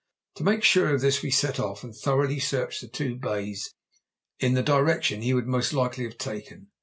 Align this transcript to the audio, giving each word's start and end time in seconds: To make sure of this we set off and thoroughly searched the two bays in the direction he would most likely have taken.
To 0.37 0.43
make 0.43 0.63
sure 0.63 0.95
of 0.95 1.01
this 1.01 1.21
we 1.21 1.29
set 1.29 1.59
off 1.59 1.83
and 1.83 1.95
thoroughly 1.95 2.39
searched 2.39 2.81
the 2.81 2.87
two 2.87 3.15
bays 3.17 3.75
in 4.39 4.55
the 4.55 4.63
direction 4.63 5.21
he 5.21 5.35
would 5.35 5.45
most 5.45 5.73
likely 5.73 6.05
have 6.05 6.17
taken. 6.17 6.71